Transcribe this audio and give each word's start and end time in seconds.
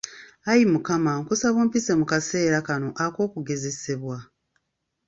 Ayi 0.49 0.63
Mukama 0.73 1.11
nkusaba 1.21 1.57
ompise 1.63 1.91
mu 1.99 2.05
kaseera 2.11 2.57
kano 2.67 2.89
ak'okugezesebwa. 3.05 4.17